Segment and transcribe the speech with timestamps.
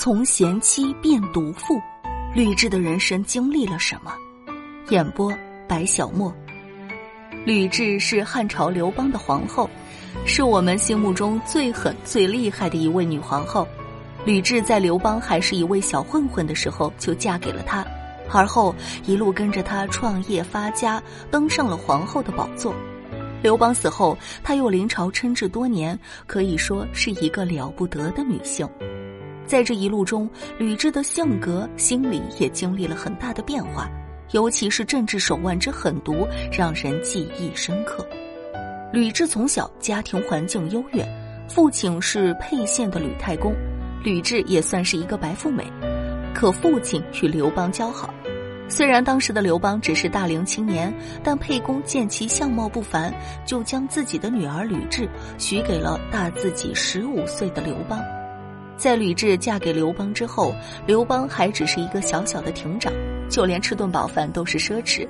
[0.00, 1.82] 从贤妻变毒妇，
[2.32, 4.14] 吕雉的人生经历了什么？
[4.90, 5.34] 演播：
[5.66, 6.32] 白小沫。
[7.44, 9.68] 吕雉是汉朝刘邦的皇后，
[10.24, 13.66] 是我们心目中最狠、最厉害的一位女皇后。
[14.24, 17.84] 吕雉在刘邦还是一位小混混的时候就嫁给了他，
[18.30, 18.72] 而后
[19.04, 22.72] 一路跟着他创业发家，登上了皇后的宝座。
[23.42, 28.68] 刘邦死后，她又临朝称制多年，可以说是一个了不得的女性。
[29.48, 33.88] 在这一路中，吕雉的性格、心理也经历了很大的变化，
[34.32, 38.06] 尤其是政治手腕之狠毒，让人记忆深刻。
[38.92, 41.02] 吕雉从小家庭环境优越，
[41.48, 43.54] 父亲是沛县的吕太公，
[44.04, 45.64] 吕雉也算是一个白富美，
[46.34, 48.12] 可父亲与刘邦交好。
[48.68, 53.14] 虽然当时的刘邦只是大龄青年，但沛公见其相貌不凡，
[53.46, 57.98] 就将自己的女儿吕雉许给了大自己十五岁的刘邦。
[58.78, 60.54] 在吕雉嫁给刘邦之后，
[60.86, 62.92] 刘邦还只是一个小小的亭长，
[63.28, 65.06] 就连吃顿饱饭都是奢侈。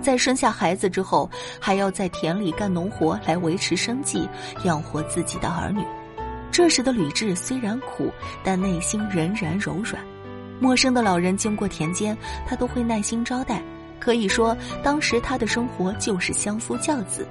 [0.00, 4.26] 在生下孩子之后，还要在田里干农活来维持生计，
[4.64, 5.84] 养活自己的儿女。
[6.50, 8.10] 这时的吕雉虽然苦，
[8.42, 10.02] 但内心仍然柔软。
[10.58, 13.62] 陌生的老人经过田间，她都会耐心招待。
[13.98, 17.28] 可以说，当时她的生活就是相夫教子。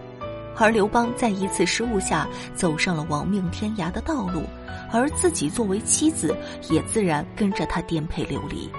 [0.59, 4.43] 而刘邦在一次失误下走上了亡命天涯的道路，
[4.91, 6.35] 而自己作为妻子
[6.69, 8.69] 也自然跟着他颠沛流离。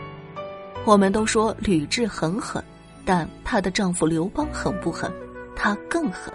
[0.84, 2.62] 我们都说吕雉很狠，
[3.04, 5.10] 但她的丈夫刘邦狠不狠？
[5.56, 6.32] 他更狠。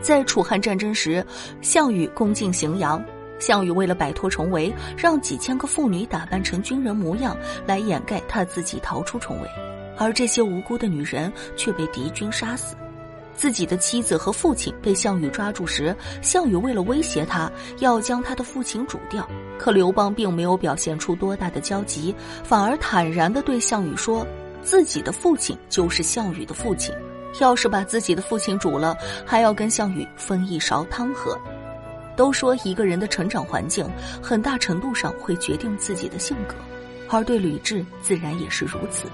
[0.00, 1.24] 在楚汉战争时，
[1.60, 3.02] 项羽攻进荥阳，
[3.38, 9.48] 项羽为了摆脱重围，让几千个妇女打扮成军人模样来掩盖他自己逃出重围，
[9.96, 12.76] 而这些无辜的女人却被敌军杀死。
[13.38, 19.26] 自己的妻子和父亲被项羽抓住时，项羽为了威胁他，要将他的父亲煮掉。
[19.56, 24.26] 可刘邦并没有表现出多大的焦急，反而坦然地对项羽说
[24.60, 26.92] ：“自己的父亲就是项羽的父亲，
[27.40, 31.38] 要是把自己的父亲煮了，还要跟项羽分一勺汤喝。”
[32.16, 33.88] 都说一个人的成长环境，
[34.20, 36.56] 很大程度上会决定自己的性格，
[37.08, 39.04] 而对吕雉自然也是如此。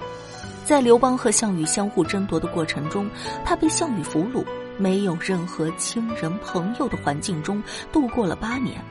[0.65, 3.07] 在刘邦和项羽相互争夺的过程中，
[3.45, 4.43] 他被项羽俘虏，
[4.79, 7.61] 没有任何亲人朋友的环境中
[7.91, 8.83] 度过了八年。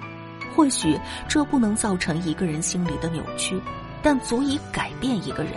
[0.55, 0.97] 或许
[1.27, 3.61] 这不能造成一个人心里的扭曲，
[4.05, 5.55] 但足以改变一个人。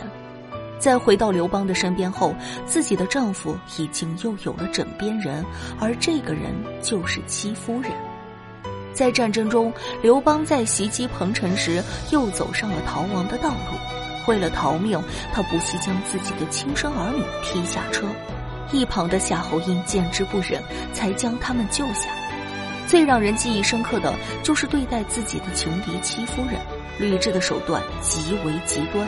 [0.79, 2.33] 在回到刘邦的身边后，
[2.65, 5.45] 自己的丈夫已经又有了枕边人，
[5.79, 6.51] 而这个人
[6.81, 7.91] 就是戚夫人。
[8.97, 9.71] 在战争中，
[10.01, 13.77] 刘邦在袭击彭城时，又走上了逃亡的道路。
[14.25, 14.99] 为了逃命，
[15.31, 18.07] 他不惜将自己的亲生儿女踢下车，
[18.71, 20.63] 一旁的夏侯婴见之不忍，
[20.93, 22.09] 才将他们救下。
[22.87, 26.59] 最让人记忆深刻的就是对待自己的情敌戚夫人，
[26.97, 29.07] 吕雉的手段极为极端。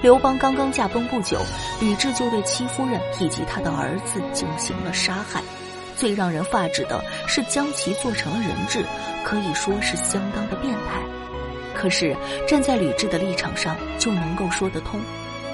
[0.00, 1.38] 刘邦刚刚驾崩不久，
[1.78, 5.42] 吕雉就对戚夫人以及他的儿子进行了杀害。
[6.00, 8.82] 最让人发指的是将其做成了人质，
[9.22, 11.02] 可以说是相当的变态。
[11.74, 12.16] 可是
[12.48, 14.98] 站在吕雉的立场上，就能够说得通。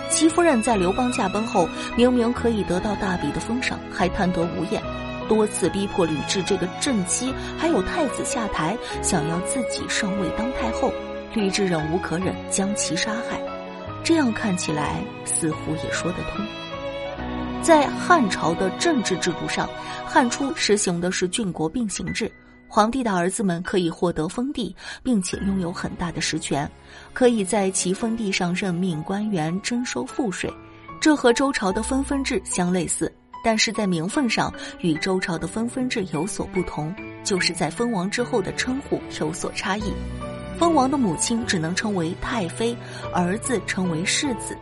[0.08, 4.80] 戚夫人在刘邦驾崩后，明明可以得到大笔的封赏，还贪得无厌，
[5.28, 10.92] 多次逼迫吕雉这个正妻还有太子下台，想要自己上位当太后。
[11.34, 13.40] 吕雉忍无可忍，将其杀害。
[14.04, 16.46] 这样看起来，似乎也说得通。
[17.66, 19.68] 在汉朝的政治制度上，
[20.04, 22.30] 汉初实行的是郡国并行制。
[22.68, 24.72] 皇帝的儿子们可以获得封地，
[25.02, 26.70] 并且拥有很大的实权，
[27.12, 30.48] 可以在其封地上任命官员、征收赋税。
[31.00, 33.12] 这和周朝的分封制相类似，
[33.42, 36.94] 但是在名分上与周朝的分封制有所不同，
[37.24, 39.92] 就是在封王之后的称呼有所差异。
[40.56, 42.76] 封王的母亲只能称为太妃，
[43.12, 44.56] 儿子称为世子。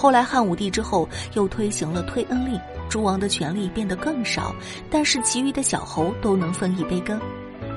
[0.00, 4.54] 后来汉武帝之后又推行了推恩令，诸王的权力变得更少，
[4.88, 7.20] 但是其余的小侯都能分一杯羹。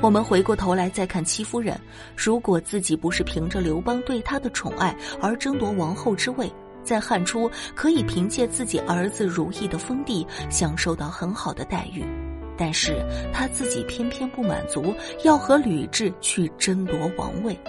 [0.02, 1.78] 我们回过头来再看戚夫人，
[2.16, 6.50] 如果自己不是凭着刘邦对她的宠爱而争夺王后之位，
[6.82, 12.06] 在汉初可以凭借自己儿子如意的封地享受到很好的待遇，
[12.58, 17.60] 但是她自己偏偏不满足，要和吕雉去争夺王位。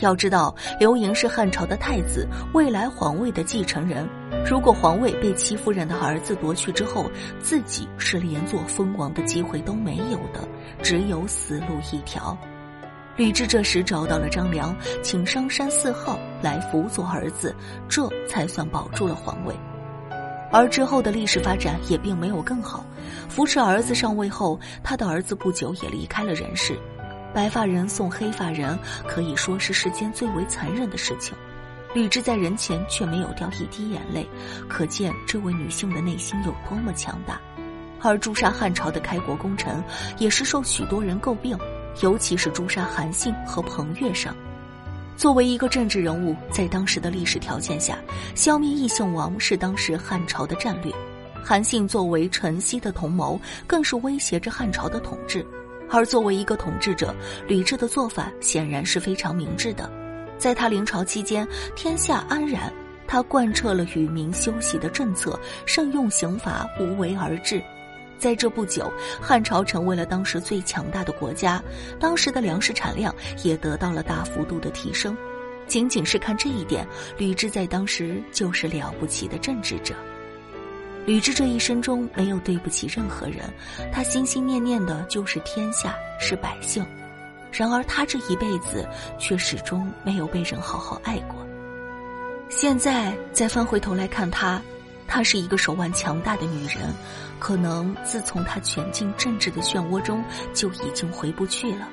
[0.00, 4.08] 要知道，刘盈是汉朝的太子，未来皇位的继承人。
[4.46, 7.10] 如果皇位被戚夫人的儿子夺去之后，
[7.40, 10.48] 自己是连做封王的机会都没有的，
[10.82, 12.36] 只有死路一条。
[13.16, 17.54] 吕雉这时找到了张良，请商山四号来辅佐儿子，
[17.88, 19.54] 这才算保住了皇位。
[20.52, 22.84] 而之后的历史发展也并没有更好。
[23.28, 26.78] 扶持儿子上位后，他的儿子不久也离开了人世。
[27.32, 31.36] 白发人送黑发人，可以说是世间最为残忍的事情。
[31.94, 34.28] 吕雉在人前却没有掉一滴眼泪，
[34.68, 37.40] 可见这位女性的内心有多么强大。
[38.02, 39.82] 而诛杀汉朝的开国功臣，
[40.18, 41.58] 也是受许多人诟病，
[42.00, 44.34] 尤其是诛杀韩信和彭越上。
[45.16, 47.98] 作为一个政治人物，在当时的历史条件下，
[48.34, 50.90] 消灭异姓王是当时汉朝的战略。
[51.42, 55.44] 韩信作为陈豨的同谋，更是威胁着汉朝的统治。
[55.90, 57.14] 而作为一个统治者，
[57.46, 59.90] 吕雉的做法显然是非常明智的。
[60.38, 62.72] 在他临朝期间，天下安然，
[63.06, 67.62] 他贯彻了与民休息的政策，慎用刑罚，无为而治。
[68.18, 71.62] 在这不久，汉朝成为了当时最强大的国家，
[71.98, 75.16] 当时的粮食产量也得到了大幅度的提升。
[75.66, 79.94] 仅仅是看这一点，吕雉在当时就是了不起的政治者。
[81.10, 83.52] 吕雉这一生中没有对不起任何人，
[83.92, 86.86] 她心心念念的就是天下，是百姓。
[87.50, 91.44] 然而她这一辈子却始终没有被人好好爱过。
[92.48, 94.62] 现在再翻回头来看她，
[95.08, 96.94] 她是一个手腕强大的女人，
[97.40, 100.22] 可能自从她卷进政治的漩涡中
[100.54, 101.88] 就已经回不去了。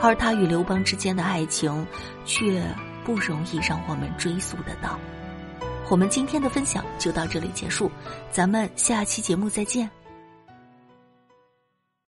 [0.00, 1.84] 而她与刘邦之间的爱情，
[2.24, 2.64] 却
[3.04, 4.96] 不容易让我们追溯得到。
[5.92, 7.90] 我们今天的分享就到这里结束，
[8.30, 10.01] 咱们下期节目再见。